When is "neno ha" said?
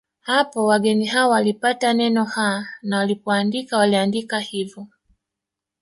1.93-2.67